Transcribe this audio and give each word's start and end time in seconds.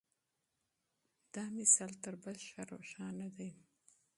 دا 1.33 1.43
مثال 1.57 1.91
تر 2.03 2.13
بل 2.23 2.37
ښه 2.47 2.61
روښانه 2.71 3.27
دی. 3.37 3.49